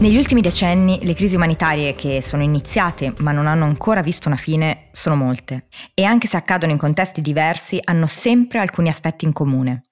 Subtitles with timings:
[0.00, 4.36] Negli ultimi decenni le crisi umanitarie che sono iniziate ma non hanno ancora visto una
[4.36, 9.32] fine sono molte e anche se accadono in contesti diversi hanno sempre alcuni aspetti in
[9.32, 9.86] comune.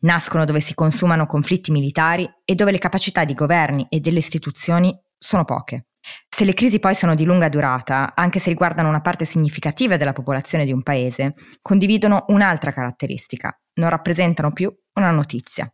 [0.00, 4.98] Nascono dove si consumano conflitti militari e dove le capacità di governi e delle istituzioni
[5.18, 5.88] sono poche.
[6.26, 10.14] Se le crisi poi sono di lunga durata, anche se riguardano una parte significativa della
[10.14, 15.70] popolazione di un paese, condividono un'altra caratteristica, non rappresentano più una notizia.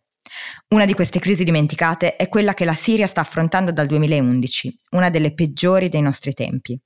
[0.68, 5.10] Una di queste crisi dimenticate è quella che la Siria sta affrontando dal 2011, una
[5.10, 6.78] delle peggiori dei nostri tempi.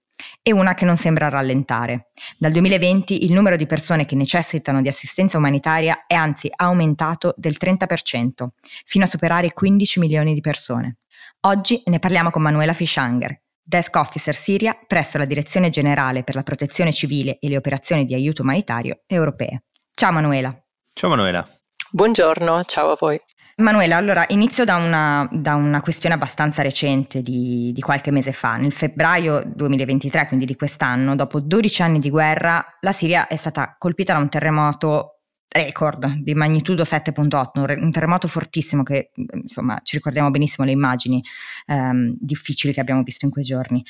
[0.43, 2.11] E una che non sembra rallentare.
[2.37, 7.57] Dal 2020 il numero di persone che necessitano di assistenza umanitaria è anzi aumentato del
[7.59, 8.49] 30%,
[8.85, 10.99] fino a superare i 15 milioni di persone.
[11.47, 16.43] Oggi ne parliamo con Manuela Fischanger, Desk Officer Siria presso la Direzione Generale per la
[16.43, 19.63] Protezione Civile e le Operazioni di Aiuto Umanitario europee.
[19.93, 20.55] Ciao Manuela.
[20.93, 21.49] Ciao Manuela.
[21.93, 23.21] Buongiorno, ciao a voi.
[23.57, 28.55] Manuela, allora inizio da una, da una questione abbastanza recente di, di, qualche mese fa.
[28.55, 33.75] Nel febbraio 2023, quindi di quest'anno, dopo 12 anni di guerra, la Siria è stata
[33.77, 40.31] colpita da un terremoto record di magnitudo 7.8, un, terremoto fortissimo che insomma ci ricordiamo
[40.31, 41.21] benissimo le immagini
[41.67, 43.84] ehm, difficili che abbiamo visto in quei giorni.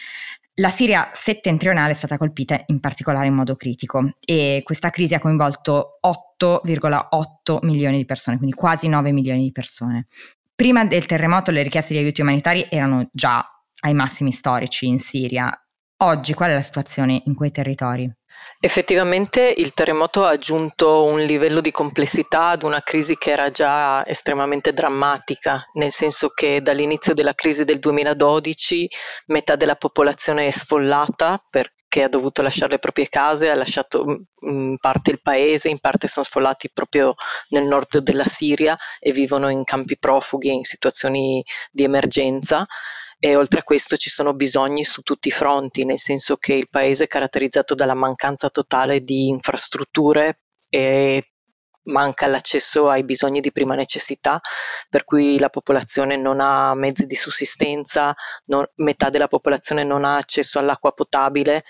[0.54, 5.20] La Siria settentrionale è stata colpita in particolare in modo critico e questa crisi ha
[5.20, 10.08] coinvolto 8,8 milioni di persone, quindi quasi 9 milioni di persone.
[10.54, 13.42] Prima del terremoto le richieste di aiuti umanitari erano già
[13.82, 15.50] ai massimi storici in Siria.
[16.02, 18.12] Oggi qual è la situazione in quei territori?
[18.62, 24.04] Effettivamente il terremoto ha aggiunto un livello di complessità ad una crisi che era già
[24.06, 28.86] estremamente drammatica, nel senso che dall'inizio della crisi del 2012
[29.28, 34.50] metà della popolazione è sfollata perché ha dovuto lasciare le proprie case, ha lasciato mm,
[34.50, 37.14] in parte il paese, in parte sono sfollati proprio
[37.48, 41.42] nel nord della Siria e vivono in campi profughi in situazioni
[41.72, 42.66] di emergenza
[43.22, 46.70] e oltre a questo ci sono bisogni su tutti i fronti, nel senso che il
[46.70, 51.24] paese è caratterizzato dalla mancanza totale di infrastrutture e
[51.84, 54.40] manca l'accesso ai bisogni di prima necessità,
[54.88, 58.14] per cui la popolazione non ha mezzi di sussistenza,
[58.46, 61.64] non, metà della popolazione non ha accesso all'acqua potabile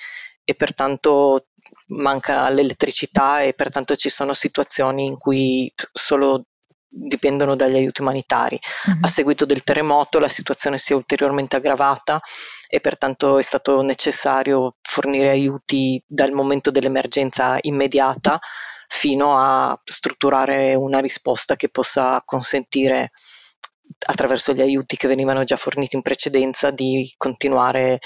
[0.45, 1.47] e pertanto
[1.89, 6.45] manca l'elettricità e pertanto ci sono situazioni in cui solo
[6.91, 8.59] dipendono dagli aiuti umanitari.
[8.87, 8.99] Uh-huh.
[9.03, 12.21] A seguito del terremoto la situazione si è ulteriormente aggravata
[12.69, 18.41] e pertanto è stato necessario fornire aiuti dal momento dell'emergenza immediata
[18.89, 23.13] fino a strutturare una risposta che possa consentire
[24.07, 28.01] attraverso gli aiuti che venivano già forniti in precedenza di continuare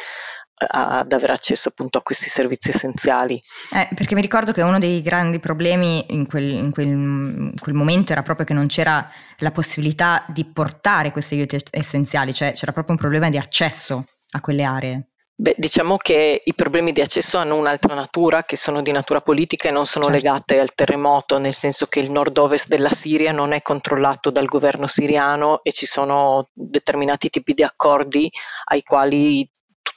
[0.56, 3.42] ad avere accesso appunto a questi servizi essenziali.
[3.72, 7.74] Eh, perché mi ricordo che uno dei grandi problemi in quel, in, quel, in quel,
[7.74, 12.72] momento era proprio che non c'era la possibilità di portare questi aiuti essenziali, cioè c'era
[12.72, 15.08] proprio un problema di accesso a quelle aree.
[15.36, 19.68] Beh, diciamo che i problemi di accesso hanno un'altra natura, che sono di natura politica
[19.68, 20.20] e non sono certo.
[20.20, 24.86] legate al terremoto, nel senso che il nord-ovest della Siria non è controllato dal governo
[24.86, 28.30] siriano e ci sono determinati tipi di accordi
[28.66, 29.50] ai quali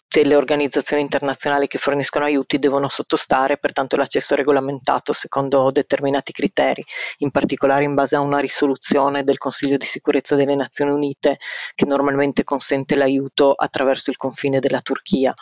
[0.07, 6.31] tutte le organizzazioni internazionali che forniscono aiuti devono sottostare, pertanto l'accesso è regolamentato secondo determinati
[6.31, 6.83] criteri,
[7.19, 11.39] in particolare in base a una risoluzione del Consiglio di sicurezza delle Nazioni Unite
[11.75, 15.33] che normalmente consente l'aiuto attraverso il confine della Turchia.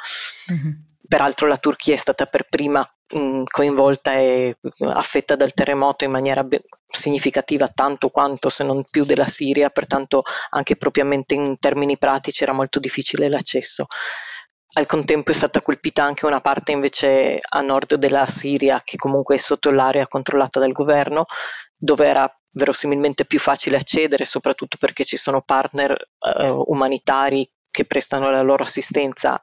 [0.52, 0.72] Mm-hmm.
[1.08, 2.80] Peraltro la Turchia è stata per prima
[3.14, 8.84] mh, mm, coinvolta e affetta dal terremoto in maniera be- significativa tanto quanto se non
[8.90, 13.86] più della Siria, pertanto anche propriamente in termini pratici era molto difficile l'accesso.
[14.78, 19.36] Al contempo è stata colpita anche una parte invece a nord della Siria, che comunque
[19.36, 21.28] è sotto l'area controllata dal governo,
[21.78, 28.42] dove era verosimilmente più facile accedere, soprattutto perché ci sono partner eh, umanitari che la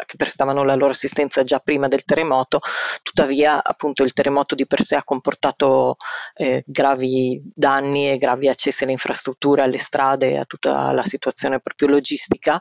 [0.06, 2.60] che prestavano la loro assistenza già prima del terremoto,
[3.02, 5.96] tuttavia appunto il terremoto di per sé ha comportato
[6.34, 11.88] eh, gravi danni e gravi accessi alle infrastrutture, alle strade, a tutta la situazione proprio
[11.88, 12.58] logistica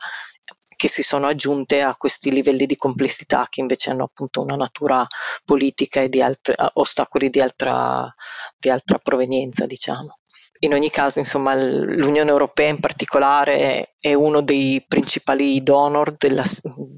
[0.82, 5.06] che si sono aggiunte a questi livelli di complessità che invece hanno appunto una natura
[5.46, 8.12] politica e di altri ostacoli di altra,
[8.58, 10.18] di altra provenienza, diciamo.
[10.62, 16.46] In ogni caso, insomma, l'Unione Europea in particolare è uno dei principali donor della,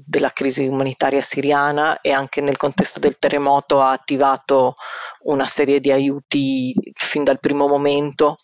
[0.06, 4.76] della, crisi umanitaria siriana e anche nel contesto del terremoto ha attivato
[5.24, 8.38] una serie di aiuti fin dal primo momento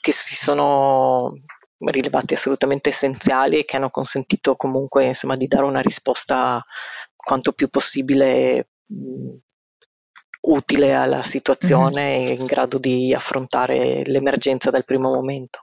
[0.00, 1.30] che si sono
[1.78, 6.62] rilevati assolutamente essenziali e che hanno consentito comunque insomma, di dare una risposta
[7.14, 8.68] quanto più possibile
[10.40, 12.26] utile alla situazione mm-hmm.
[12.26, 15.62] e in grado di affrontare l'emergenza dal primo momento.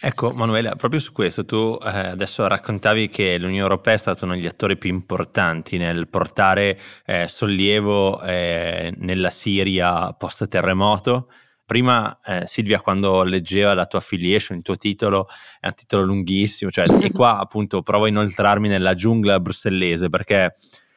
[0.00, 4.34] Ecco, Manuela, proprio su questo, tu eh, adesso raccontavi che l'Unione Europea è stato uno
[4.34, 11.28] degli attori più importanti nel portare eh, sollievo eh, nella Siria post terremoto.
[11.66, 15.28] Prima eh, Silvia, quando leggeva la tua affiliation, il tuo titolo,
[15.60, 20.54] è un titolo lunghissimo, cioè, e qua appunto provo a inoltrarmi nella giungla brussellese perché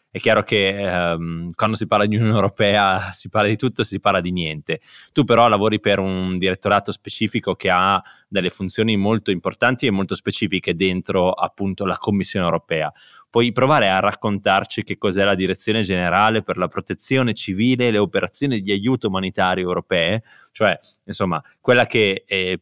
[0.10, 4.00] è chiaro che ehm, quando si parla di Unione Europea si parla di tutto, si
[4.00, 4.80] parla di niente.
[5.12, 10.16] Tu però lavori per un direttorato specifico che ha delle funzioni molto importanti e molto
[10.16, 12.92] specifiche dentro appunto la Commissione Europea.
[13.30, 18.00] Puoi provare a raccontarci che cos'è la Direzione Generale per la Protezione Civile e le
[18.00, 22.58] operazioni di aiuto umanitario europee, cioè insomma quella che è,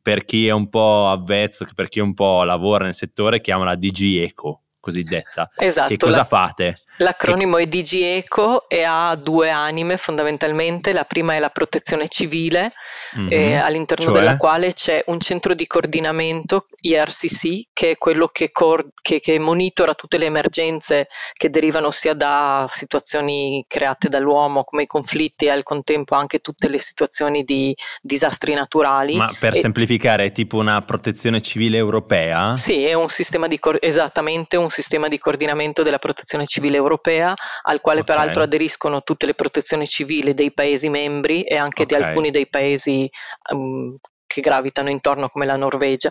[0.00, 3.74] per chi è un po' avvezzo, per chi un po' lavora nel settore, chiama la
[3.74, 5.50] DG ECO cosiddetta.
[5.56, 5.88] Esatto.
[5.88, 6.82] Che cosa la, fate?
[6.96, 7.62] L'acronimo che...
[7.62, 10.92] è DG ECO e ha due anime fondamentalmente.
[10.92, 12.72] La prima è la protezione civile,
[13.16, 13.28] mm-hmm.
[13.30, 14.14] eh, all'interno cioè?
[14.14, 19.38] della quale c'è un centro di coordinamento, IRCC, che è quello che, cor- che, che
[19.38, 25.50] monitora tutte le emergenze che derivano sia da situazioni create dall'uomo come i conflitti e
[25.50, 29.16] al contempo anche tutte le situazioni di disastri naturali.
[29.16, 29.60] Ma per e...
[29.60, 32.56] semplificare è tipo una protezione civile europea?
[32.56, 37.34] Sì, è un sistema di co- esattamente un sistema di coordinamento della protezione civile europea,
[37.62, 38.16] al quale okay.
[38.16, 41.98] peraltro aderiscono tutte le protezioni civili dei Paesi membri e anche okay.
[41.98, 43.08] di alcuni dei Paesi
[43.52, 43.96] um,
[44.26, 46.10] che gravitano intorno come la Norvegia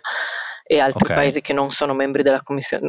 [0.64, 1.16] e altri okay.
[1.16, 2.44] paesi che non sono membri della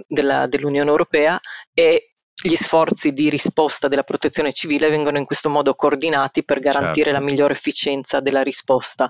[0.06, 1.40] della, dell'Unione Europea
[1.72, 2.10] e
[2.42, 7.18] gli sforzi di risposta della protezione civile vengono in questo modo coordinati per garantire certo.
[7.18, 9.08] la migliore efficienza della risposta.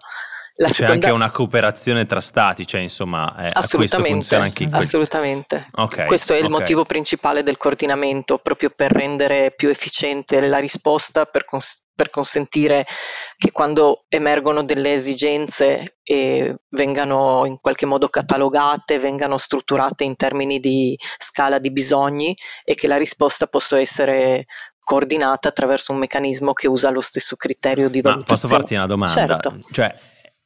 [0.55, 0.93] C'è seconda...
[0.93, 4.83] anche una cooperazione tra stati, cioè insomma, eh, questo funziona anche in quel...
[4.83, 5.69] Assolutamente.
[5.73, 6.59] Okay, questo è il okay.
[6.59, 12.87] motivo principale del coordinamento, proprio per rendere più efficiente la risposta, per, cons- per consentire
[13.39, 20.59] che quando emergono delle esigenze e vengano in qualche modo catalogate, vengano strutturate in termini
[20.59, 24.45] di scala di bisogni e che la risposta possa essere
[24.83, 28.19] coordinata attraverso un meccanismo che usa lo stesso criterio di valutazione.
[28.19, 29.27] Ma posso farti una domanda?
[29.27, 29.61] Certo.
[29.71, 29.95] Cioè,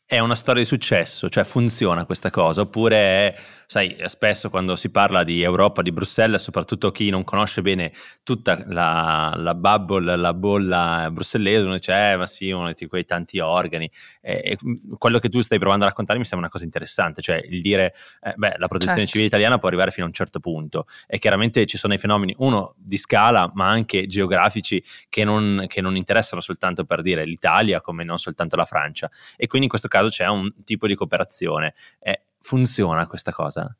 [0.06, 3.34] è una storia di successo, cioè funziona questa cosa, oppure è
[3.66, 7.92] sai, spesso quando si parla di Europa, di Bruxelles, soprattutto chi non conosce bene
[8.22, 13.04] tutta la, la bubble, la bolla brussellese, uno dice, eh, ma sì, uno di quei
[13.04, 13.90] tanti organi.
[14.20, 14.58] E, e,
[14.98, 17.94] quello che tu stai provando a raccontare mi sembra una cosa interessante, cioè il dire,
[18.22, 19.10] eh, beh, la protezione certo.
[19.10, 22.34] civile italiana può arrivare fino a un certo punto e chiaramente ci sono i fenomeni,
[22.38, 27.80] uno di scala, ma anche geografici che non, che non interessano soltanto per dire l'Italia
[27.80, 29.10] come non soltanto la Francia.
[29.36, 31.74] E quindi in questo caso c'è un tipo di cooperazione.
[32.00, 33.76] Eh, funziona questa cosa?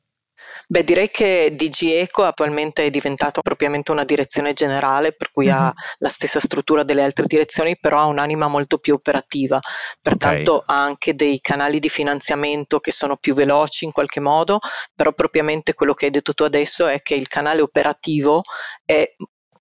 [0.67, 5.55] Beh, direi che DG Eco attualmente è diventato propriamente una direzione generale, per cui mm-hmm.
[5.55, 9.59] ha la stessa struttura delle altre direzioni, però ha un'anima molto più operativa.
[10.01, 10.75] Pertanto okay.
[10.75, 14.59] ha anche dei canali di finanziamento che sono più veloci in qualche modo,
[14.93, 18.41] però propriamente quello che hai detto tu adesso è che il canale operativo
[18.83, 19.13] è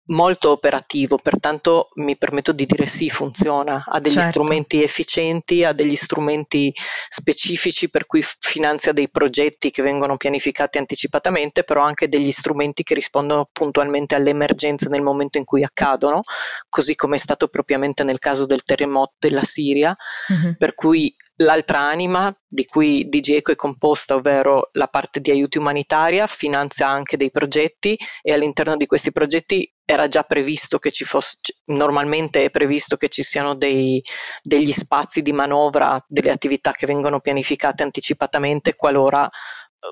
[0.07, 4.29] molto operativo, pertanto mi permetto di dire sì, funziona, ha degli certo.
[4.29, 6.75] strumenti efficienti, ha degli strumenti
[7.09, 12.95] specifici per cui finanzia dei progetti che vengono pianificati anticipatamente, però anche degli strumenti che
[12.95, 16.23] rispondono puntualmente alle emergenze nel momento in cui accadono,
[16.69, 19.97] così come è stato propriamente nel caso del terremoto della Siria,
[20.33, 20.53] mm-hmm.
[20.59, 26.27] per cui l'altra anima di cui DGECO è composta, ovvero la parte di aiuti umanitaria,
[26.27, 31.37] finanzia anche dei progetti e all'interno di questi progetti era già previsto che ci fosse,
[31.67, 34.03] normalmente è previsto che ci siano dei,
[34.43, 39.31] degli spazi di manovra, delle attività che vengono pianificate anticipatamente qualora eh,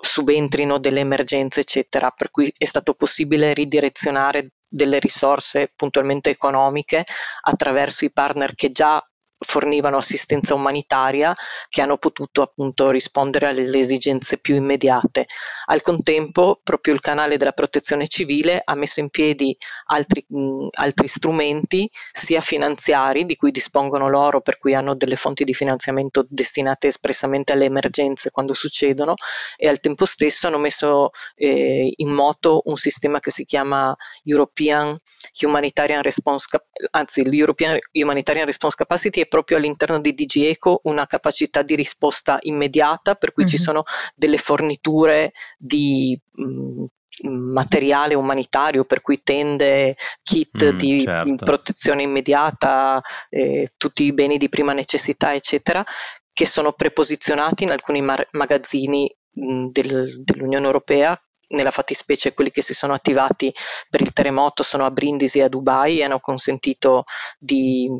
[0.00, 7.04] subentrino delle emergenze, eccetera, per cui è stato possibile ridirezionare delle risorse puntualmente economiche
[7.42, 9.02] attraverso i partner che già
[9.42, 11.34] fornivano assistenza umanitaria
[11.68, 15.26] che hanno potuto appunto rispondere alle esigenze più immediate.
[15.66, 19.56] Al contempo, proprio il canale della protezione civile ha messo in piedi
[19.87, 25.44] altri, mh, altri strumenti, sia finanziari, di cui dispongono loro, per cui hanno delle fonti
[25.44, 29.14] di finanziamento destinate espressamente alle emergenze quando succedono,
[29.56, 33.94] e al tempo stesso hanno messo eh, in moto un sistema che si chiama
[34.25, 34.96] European
[35.40, 36.46] Humanitarian Response,
[36.90, 43.15] anzi l'European Humanitarian Response Capacity proprio all'interno di DG Eco una capacità di risposta immediata,
[43.15, 43.53] per cui mm-hmm.
[43.53, 43.65] ci mhm.
[43.65, 43.83] sono
[44.15, 46.85] delle forniture di mh,
[47.25, 51.45] materiale umanitario, per cui tende, kit mm, di certo.
[51.47, 55.83] protezione immediata, eh, tutti i beni di prima necessità, eccetera,
[56.31, 61.19] che sono preposizionati in alcuni mar- magazzini mh, del, dell'Unione Europea
[61.53, 63.53] nella fattispecie quelli che si sono attivati
[63.89, 67.05] per il terremoto sono a Brindisi e a Dubai e hanno consentito
[67.39, 67.91] di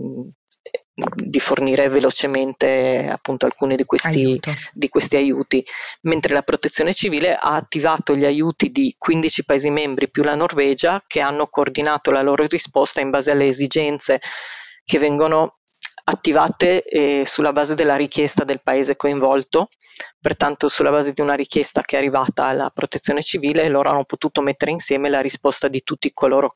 [0.95, 4.39] di fornire velocemente appunto alcuni di questi,
[4.73, 5.65] di questi, aiuti,
[6.03, 11.03] mentre la protezione civile ha attivato gli aiuti di 15 Paesi membri più la Norvegia
[11.07, 14.21] che hanno coordinato la loro risposta in base alle esigenze
[14.85, 15.57] che vengono
[16.05, 19.69] attivate eh, sulla base della richiesta del paese coinvolto,
[20.21, 24.43] pertanto sulla base di una richiesta che è arrivata alla protezione civile loro hanno potuto
[24.43, 26.53] mettere insieme la risposta di tutti coloro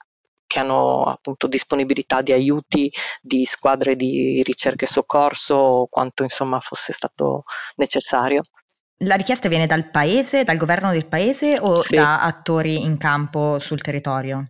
[0.57, 6.95] che hanno appunto disponibilità di aiuti, di squadre di ricerca e soccorso, quanto insomma fosse
[6.95, 7.45] stato
[7.77, 8.43] necessario.
[9.01, 11.97] La richiesta viene dal paese, dal governo del paese o sì.
[11.97, 14.49] da attori in campo sul territorio?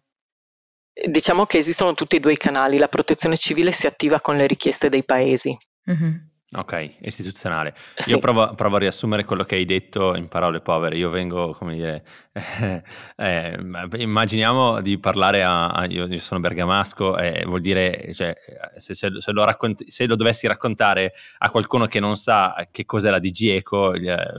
[0.92, 4.46] Diciamo che esistono tutti e due i canali, la protezione civile si attiva con le
[4.46, 5.56] richieste dei paesi.
[5.90, 6.14] Mm-hmm.
[6.52, 7.74] Ok, istituzionale.
[7.96, 8.10] Sì.
[8.10, 10.96] Io provo, provo, a riassumere quello che hai detto in parole povere.
[10.96, 12.04] Io vengo, come dire,
[12.60, 12.82] eh,
[13.16, 13.58] eh,
[13.96, 18.32] immaginiamo di parlare a, a io, io, sono bergamasco, eh, vuol dire, cioè,
[18.76, 22.84] se, se, se, lo raccont- se, lo dovessi raccontare a qualcuno che non sa che
[22.84, 23.94] cos'è la DG Eco,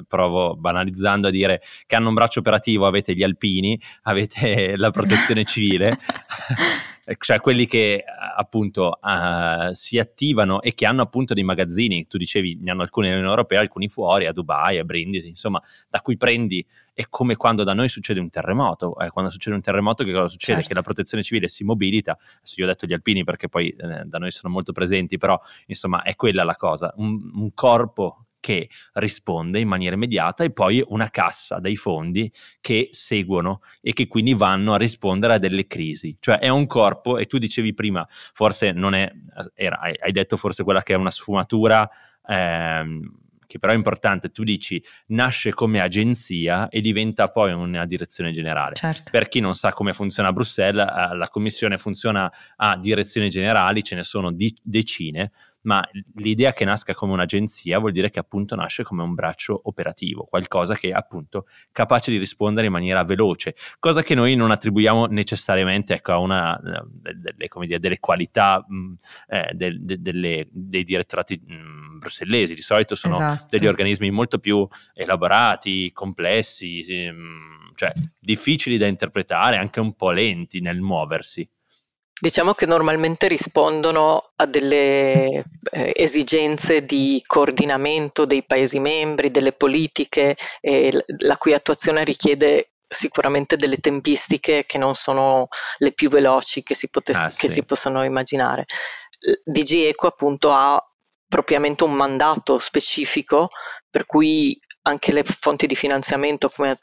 [0.08, 5.44] provo banalizzando a dire che hanno un braccio operativo, avete gli alpini, avete la protezione
[5.44, 5.98] civile.
[7.20, 8.04] cioè quelli che
[8.36, 13.08] appunto uh, si attivano e che hanno appunto dei magazzini, tu dicevi ne hanno alcuni
[13.08, 17.64] nell'Unione Europea, alcuni fuori, a Dubai, a Brindisi, insomma, da cui prendi è come quando
[17.64, 20.60] da noi succede un terremoto, eh, quando succede un terremoto che cosa succede?
[20.60, 20.68] Certo.
[20.68, 22.18] Che la protezione civile si mobilita,
[22.56, 26.02] io ho detto gli alpini perché poi eh, da noi sono molto presenti, però insomma
[26.02, 31.10] è quella la cosa, un, un corpo che risponde in maniera immediata e poi una
[31.10, 36.16] cassa dei fondi che seguono e che quindi vanno a rispondere a delle crisi.
[36.18, 39.12] Cioè è un corpo, e tu dicevi prima, forse non è,
[39.54, 41.90] era, hai detto forse quella che è una sfumatura.
[42.26, 48.32] Ehm, che però è importante, tu dici nasce come agenzia e diventa poi una direzione
[48.32, 48.76] generale.
[48.76, 49.10] Certo.
[49.10, 53.96] Per chi non sa come funziona Bruxelles, eh, la commissione funziona a direzioni generali, ce
[53.96, 55.32] ne sono di- decine,
[55.68, 60.24] ma l'idea che nasca come un'agenzia vuol dire che appunto nasce come un braccio operativo,
[60.24, 65.08] qualcosa che è appunto capace di rispondere in maniera veloce, cosa che noi non attribuiamo
[65.08, 68.94] necessariamente ecco, a una delle, dire, delle qualità mh,
[69.28, 73.48] eh, del, de, delle, dei direttorati mh, brussellesi, di solito sono esatto.
[73.50, 80.62] degli organismi molto più elaborati, complessi, mh, cioè difficili da interpretare, anche un po' lenti
[80.62, 81.48] nel muoversi.
[82.20, 90.36] Diciamo che normalmente rispondono a delle eh, esigenze di coordinamento dei Paesi membri, delle politiche,
[90.60, 95.48] eh, la cui attuazione richiede sicuramente delle tempistiche che non sono
[95.78, 97.40] le più veloci che si, potesse, ah, sì.
[97.40, 98.66] che si possano immaginare.
[99.44, 100.82] DG Eco appunto ha
[101.28, 103.50] propriamente un mandato specifico
[103.90, 104.58] per cui
[104.88, 106.78] anche le fonti di finanziamento, come,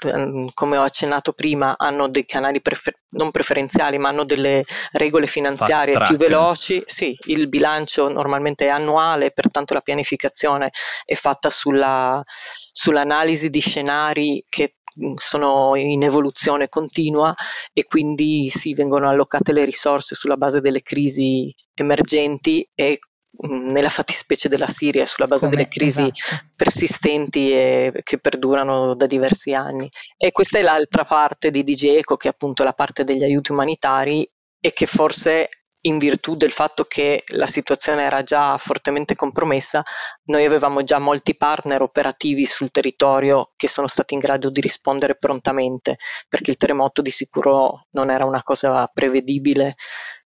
[0.53, 5.99] come, ho accennato prima, hanno dei canali prefer- non preferenziali, ma hanno delle regole finanziarie
[5.99, 6.83] più veloci.
[6.85, 10.71] Sì, il bilancio normalmente è annuale, pertanto la pianificazione
[11.05, 12.23] è fatta sulla,
[12.71, 14.77] sull'analisi di scenari che
[15.17, 17.35] sono in evoluzione continua
[17.73, 22.99] e quindi si vengono allocate le risorse sulla base delle crisi emergenti e
[23.41, 26.45] nella fattispecie della Siria sulla base Come, delle crisi esatto.
[26.55, 29.91] persistenti e che perdurano da diversi anni.
[30.17, 33.53] E questa è l'altra parte di DG Eco, che è appunto la parte degli aiuti
[33.53, 34.29] umanitari
[34.61, 35.49] e che forse
[35.87, 39.83] in virtù del fatto che la situazione era già fortemente compromessa,
[40.25, 45.17] noi avevamo già molti partner operativi sul territorio che sono stati in grado di rispondere
[45.17, 45.99] prontamente,
[46.29, 49.75] perché il terremoto di sicuro non era una cosa prevedibile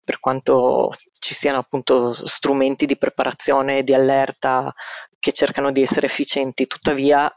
[0.05, 4.73] per quanto ci siano appunto strumenti di preparazione e di allerta
[5.19, 7.35] che cercano di essere efficienti, tuttavia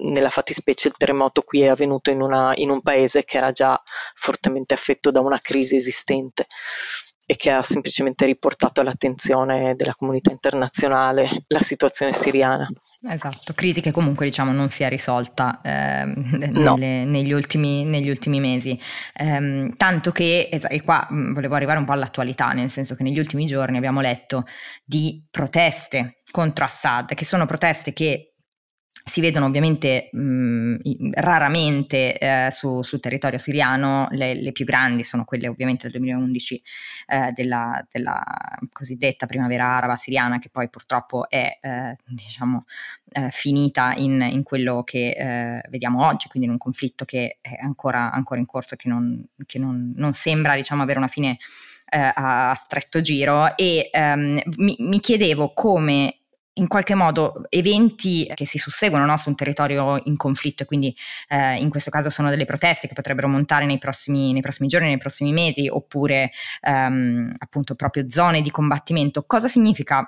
[0.00, 3.80] nella fattispecie il terremoto qui è avvenuto in, una, in un paese che era già
[4.14, 6.46] fortemente affetto da una crisi esistente
[7.30, 12.68] e che ha semplicemente riportato all'attenzione della comunità internazionale la situazione siriana.
[13.08, 16.74] Esatto, crisi che comunque diciamo non si è risolta eh, no.
[16.74, 18.76] nelle, negli, ultimi, negli, ultimi, mesi,
[19.14, 23.46] eh, tanto che, e qua volevo arrivare un po' all'attualità, nel senso che negli ultimi
[23.46, 24.44] giorni abbiamo letto
[24.84, 28.29] di proteste contro Assad, che sono proteste che
[29.04, 30.76] si vedono ovviamente mh,
[31.14, 36.62] raramente eh, su, sul territorio siriano, le, le, più grandi sono quelle ovviamente del 2011
[37.06, 38.22] eh, della, della,
[38.72, 42.64] cosiddetta primavera araba siriana che poi purtroppo è eh, diciamo,
[43.12, 47.56] eh, finita in, in, quello che eh, vediamo oggi, quindi in un conflitto che è
[47.62, 51.38] ancora, ancora in corso e che non, che non, non sembra diciamo, avere una fine
[51.90, 53.56] eh, a stretto giro.
[53.56, 56.19] E ehm, mi, mi chiedevo come
[56.60, 60.94] in qualche modo eventi che si susseguono no, su un territorio in conflitto, quindi
[61.28, 64.88] eh, in questo caso sono delle proteste che potrebbero montare nei prossimi, nei prossimi giorni,
[64.88, 69.24] nei prossimi mesi, oppure ehm, appunto proprio zone di combattimento.
[69.26, 70.06] Cosa significa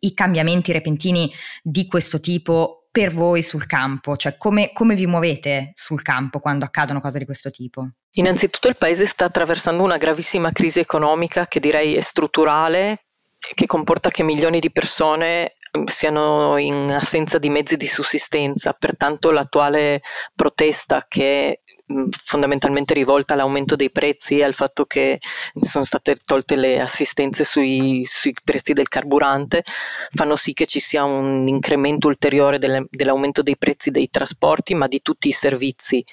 [0.00, 1.32] i cambiamenti repentini
[1.62, 4.16] di questo tipo per voi sul campo?
[4.16, 7.88] Cioè come, come vi muovete sul campo quando accadono cose di questo tipo?
[8.12, 13.04] Innanzitutto il Paese sta attraversando una gravissima crisi economica che direi è strutturale,
[13.38, 15.54] che comporta che milioni di persone
[15.86, 20.02] siano in assenza di mezzi di sussistenza, pertanto l'attuale
[20.34, 21.60] protesta che è
[22.22, 25.20] fondamentalmente rivolta all'aumento dei prezzi e al fatto che
[25.62, 29.64] sono state tolte le assistenze sui, sui prezzi del carburante,
[30.10, 34.86] fanno sì che ci sia un incremento ulteriore delle, dell'aumento dei prezzi dei trasporti, ma
[34.86, 36.04] di tutti i servizi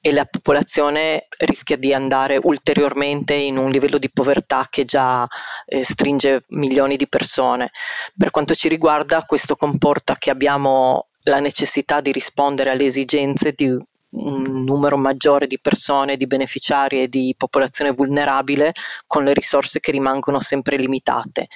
[0.00, 5.26] e la popolazione rischia di andare ulteriormente in un livello di povertà che già
[5.66, 7.70] eh, stringe milioni di persone.
[8.16, 13.76] Per quanto ci riguarda, questo comporta che abbiamo la necessità di rispondere alle esigenze di
[14.10, 18.72] un numero maggiore di persone, di beneficiari e di popolazione vulnerabile
[19.06, 21.48] con le risorse che rimangono sempre limitate.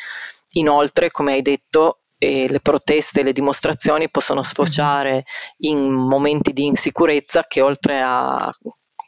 [0.54, 5.24] Inoltre, come hai detto, e le proteste e le dimostrazioni possono sfociare
[5.62, 8.48] in momenti di insicurezza che oltre a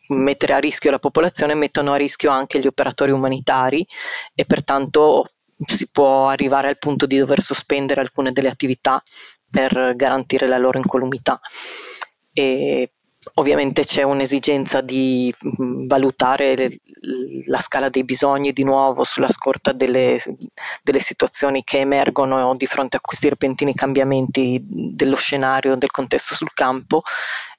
[0.09, 3.87] mettere a rischio la popolazione mettono a rischio anche gli operatori umanitari
[4.35, 5.27] e pertanto
[5.65, 9.01] si può arrivare al punto di dover sospendere alcune delle attività
[9.49, 11.39] per garantire la loro incolumità.
[12.33, 12.94] E
[13.35, 16.79] Ovviamente c'è un'esigenza di mm, valutare le,
[17.47, 20.21] la scala dei bisogni di nuovo sulla scorta delle,
[20.83, 26.53] delle, situazioni che emergono di fronte a questi repentini cambiamenti dello scenario, del contesto sul
[26.53, 27.03] campo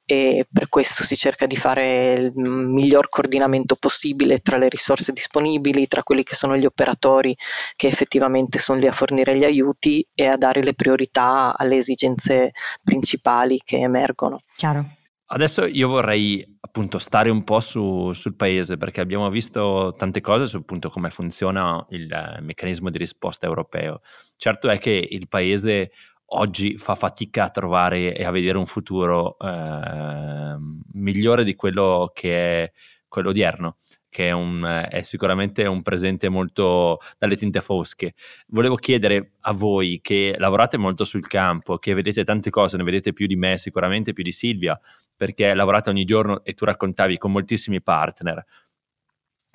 [0.07, 5.87] e per questo si cerca di fare il miglior coordinamento possibile tra le risorse disponibili,
[5.87, 7.35] tra quelli che sono gli operatori
[7.75, 12.51] che effettivamente sono lì a fornire gli aiuti e a dare le priorità alle esigenze
[12.83, 14.41] principali che emergono.
[14.55, 14.85] Chiaro.
[15.27, 20.45] Adesso io vorrei appunto stare un po' su, sul paese perché abbiamo visto tante cose
[20.45, 24.01] su appunto come funziona il eh, meccanismo di risposta europeo.
[24.35, 25.91] Certo è che il paese
[26.27, 30.55] oggi fa fatica a trovare e a vedere un futuro eh,
[30.93, 32.71] migliore di quello che è
[33.07, 33.77] quello odierno
[34.15, 38.13] che è, un, è, sicuramente un presente molto dalle tinte fosche.
[38.47, 43.11] Volevo chiedere a voi che lavorate molto sul campo, che vedete tante cose, ne vedete
[43.11, 44.79] più di me, sicuramente più di Silvia,
[45.17, 48.41] perché lavorate ogni giorno e tu raccontavi con moltissimi partner.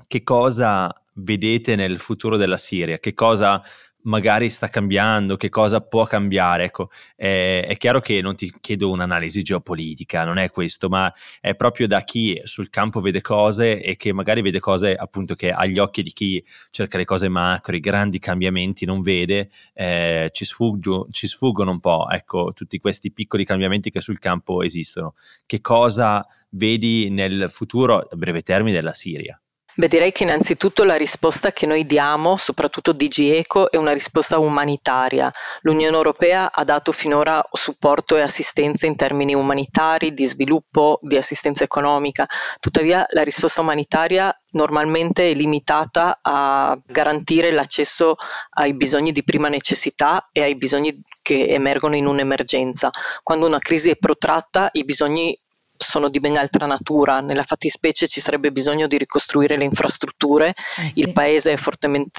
[0.07, 2.99] Che cosa vedete nel futuro della Siria?
[2.99, 3.63] Che cosa
[4.03, 6.65] magari sta cambiando, che cosa può cambiare.
[6.65, 11.55] Ecco, è, è, chiaro che non ti chiedo un'analisi geopolitica, non è questo, ma è
[11.55, 15.79] proprio da chi sul campo vede cose e che magari vede cose appunto che agli
[15.79, 21.09] occhi di chi cerca le cose macro, i grandi cambiamenti non vede, eh, ci, sfuggo,
[21.11, 25.15] ci sfuggono un po', ecco, tutti questi piccoli cambiamenti che sul campo esistono.
[25.47, 29.40] Che cosa vedi nel futuro a breve termine della Siria?
[29.77, 34.39] Beh, direi che innanzitutto la risposta che noi diamo, soprattutto di GIECO, è una risposta
[34.39, 35.33] umanitaria.
[35.61, 41.63] L'Unione Europea ha dato finora supporto e assistenza in termini umanitari, di sviluppo, di assistenza
[41.63, 42.27] economica.
[42.59, 48.17] Tuttavia la risposta umanitaria normalmente è limitata a garantire l'accesso
[48.51, 52.91] ai bisogni di prima necessità e ai bisogni che emergono in un'emergenza.
[53.23, 55.39] Quando una crisi è protratta, i bisogni
[55.83, 60.91] sono di ben altra natura, nella fattispecie ci sarebbe bisogno di ricostruire le infrastrutture, eh
[60.93, 61.01] sì.
[61.01, 61.57] il paese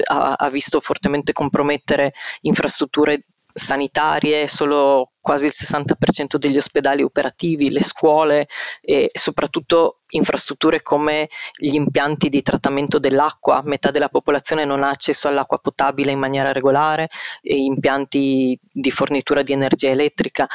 [0.06, 7.84] ha, ha, visto fortemente compromettere infrastrutture sanitarie, solo quasi il 60% degli ospedali operativi, le
[7.84, 8.48] scuole
[8.82, 15.28] e soprattutto infrastrutture come gli impianti di trattamento dell'acqua, metà della popolazione non ha accesso
[15.28, 17.10] all'acqua potabile in maniera regolare,
[17.42, 20.48] e impianti di fornitura di energia elettrica.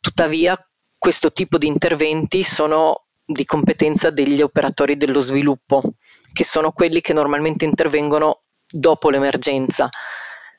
[0.00, 0.58] Tuttavia
[1.02, 5.82] questo tipo di interventi sono di competenza degli operatori dello sviluppo,
[6.32, 9.88] che sono quelli che normalmente intervengono dopo l'emergenza.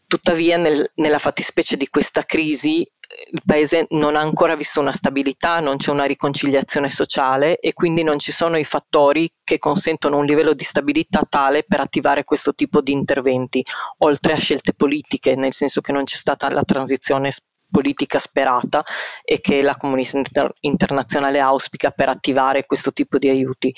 [0.06, 2.86] Tuttavia nel, nella fattispecie di questa crisi
[3.32, 8.04] il paese non ha ancora visto una stabilità, non c'è una riconciliazione sociale e quindi
[8.04, 12.54] non ci sono i fattori che consentono un livello di stabilità tale per attivare questo
[12.54, 13.64] tipo di interventi,
[14.00, 17.32] oltre a scelte politiche, nel senso che non c'è stata la transizione
[17.74, 18.86] politica sperata
[19.24, 23.74] e che la comunità inter- internazionale auspica per attivare questo tipo di aiuti.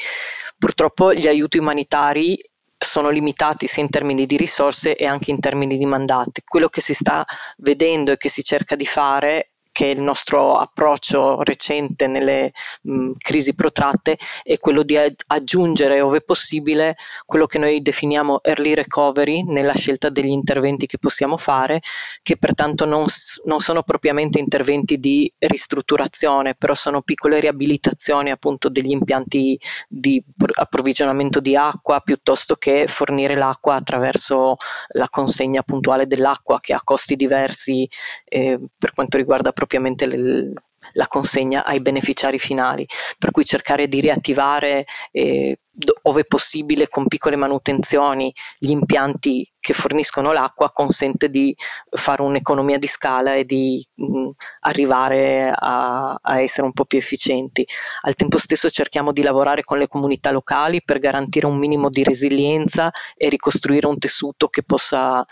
[0.58, 2.38] Purtroppo gli aiuti umanitari
[2.78, 6.42] sono limitati sia in termini di risorse e anche in termini di mandati.
[6.46, 7.26] Quello che si sta
[7.60, 13.54] vedendo e che si cerca di fare che il nostro approccio recente nelle mh, crisi
[13.54, 20.08] protratte, è quello di aggiungere, ove possibile, quello che noi definiamo early recovery nella scelta
[20.08, 21.82] degli interventi che possiamo fare,
[22.22, 23.04] che pertanto non,
[23.44, 29.60] non sono propriamente interventi di ristrutturazione, però sono piccole riabilitazioni appunto degli impianti
[29.90, 34.56] di approvvigionamento di acqua, piuttosto che fornire l'acqua attraverso
[34.94, 37.86] la consegna puntuale dell'acqua che ha costi diversi
[38.24, 40.54] eh, per quanto riguarda propriamente le,
[40.94, 45.60] la consegna ai beneficiari finali, per cui cercare di riattivare eh,
[46.04, 51.54] ove possibile con piccole manutenzioni gli impianti che forniscono l'acqua consente di
[51.90, 54.30] fare un'economia di scala e di mh,
[54.62, 57.68] arrivare a, a, essere un po' più efficienti.
[58.04, 62.04] Al tempo stesso cerchiamo di lavorare con le comunità locali per garantire un minimo di
[62.04, 65.26] resilienza e ricostruire un tessuto che possa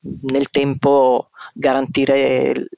[0.00, 2.68] nel tempo garantire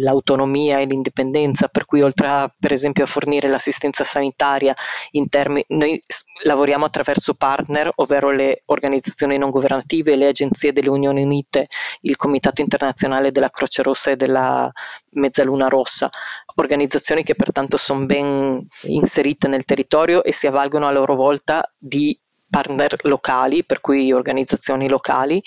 [0.00, 4.74] l'autonomia e l'indipendenza, per cui oltre a per esempio a fornire l'assistenza sanitaria
[5.12, 6.00] in termini, noi
[6.44, 11.68] lavoriamo attraverso partner, ovvero le organizzazioni non governative, le agenzie delle Unioni Unite,
[12.02, 14.70] il Comitato Internazionale della Croce Rossa e della
[15.12, 16.10] Mezzaluna Rossa,
[16.56, 22.16] organizzazioni che pertanto sono ben inserite nel territorio e si avvalgono a loro volta di
[22.52, 25.42] partner locali, per cui organizzazioni locali,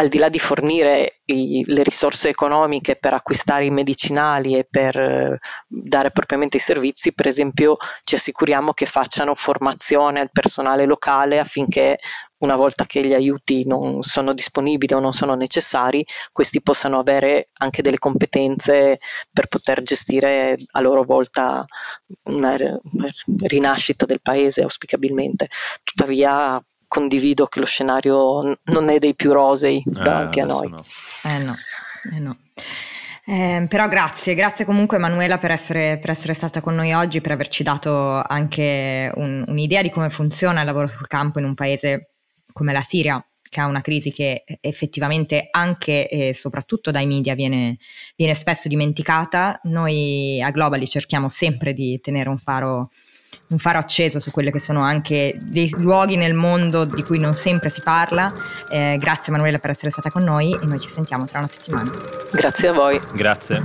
[0.00, 4.98] al di là di fornire i, le risorse economiche per acquistare i medicinali e per
[4.98, 11.38] eh, dare propriamente i servizi, per esempio ci assicuriamo che facciano formazione al personale locale
[11.38, 11.98] affinché
[12.38, 17.50] una volta che gli aiuti non sono disponibili o non sono necessari, questi possano avere
[17.58, 18.98] anche delle competenze
[19.30, 21.62] per poter gestire a loro volta
[22.22, 22.56] una
[23.42, 25.48] rinascita del paese auspicabilmente.
[25.82, 26.58] Tuttavia
[26.90, 30.68] condivido che lo scenario non è dei più rosei eh, davanti a noi.
[30.68, 30.84] No.
[31.22, 31.56] Eh no,
[32.12, 32.36] eh no.
[33.24, 37.30] Eh, però grazie, grazie comunque Emanuela per essere, per essere, stata con noi oggi, per
[37.30, 42.14] averci dato anche un, un'idea di come funziona il lavoro sul campo in un paese
[42.52, 47.76] come la Siria, che ha una crisi che effettivamente anche e soprattutto dai media viene,
[48.16, 49.60] viene spesso dimenticata.
[49.64, 52.90] Noi a Globally cerchiamo sempre di tenere un faro
[53.48, 57.34] un faro acceso su quelli che sono anche dei luoghi nel mondo di cui non
[57.34, 58.32] sempre si parla.
[58.68, 61.90] Eh, grazie Emanuela per essere stata con noi e noi ci sentiamo tra una settimana.
[62.32, 63.00] Grazie a voi.
[63.12, 63.62] Grazie.